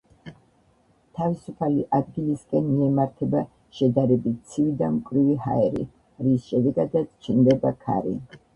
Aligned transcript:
თავისუფალი 1.17 1.83
ადგილისკენ 1.97 2.65
მიემართება 2.71 3.43
შედარებით 3.81 4.41
ცივი 4.55 4.75
და 4.81 4.89
მკვრივი 4.97 5.39
ჰაერი, 5.47 5.87
რის 6.27 6.51
შედეგადაც 6.53 7.09
ჩნდება 7.29 7.77
ქარი. 7.87 8.19